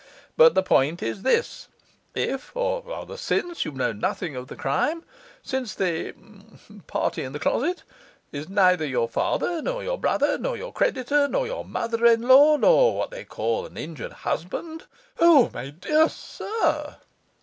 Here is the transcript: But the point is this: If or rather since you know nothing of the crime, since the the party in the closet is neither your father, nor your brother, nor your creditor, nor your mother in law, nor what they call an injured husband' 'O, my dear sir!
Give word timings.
But 0.35 0.55
the 0.55 0.63
point 0.63 1.03
is 1.03 1.21
this: 1.21 1.67
If 2.15 2.55
or 2.57 2.81
rather 2.81 3.17
since 3.17 3.65
you 3.65 3.71
know 3.71 3.91
nothing 3.91 4.35
of 4.35 4.47
the 4.47 4.55
crime, 4.55 5.03
since 5.43 5.75
the 5.75 6.15
the 6.67 6.81
party 6.87 7.21
in 7.21 7.33
the 7.33 7.39
closet 7.39 7.83
is 8.31 8.49
neither 8.49 8.83
your 8.83 9.07
father, 9.07 9.61
nor 9.61 9.83
your 9.83 9.99
brother, 9.99 10.39
nor 10.39 10.57
your 10.57 10.73
creditor, 10.73 11.27
nor 11.27 11.45
your 11.45 11.63
mother 11.65 12.03
in 12.07 12.23
law, 12.23 12.57
nor 12.57 12.97
what 12.97 13.11
they 13.11 13.23
call 13.23 13.67
an 13.67 13.77
injured 13.77 14.13
husband' 14.13 14.85
'O, 15.19 15.51
my 15.53 15.69
dear 15.69 16.09
sir! 16.09 16.97